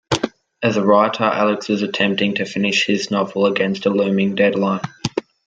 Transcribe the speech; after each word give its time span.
As 0.63 0.77
a 0.77 0.83
writer, 0.83 1.25
Alex 1.25 1.69
is 1.69 1.83
attempting 1.83 2.33
to 2.33 2.45
finish 2.45 2.87
his 2.87 3.11
novel 3.11 3.45
against 3.45 3.85
a 3.85 3.91
looming 3.91 4.33
deadline. 4.33 4.81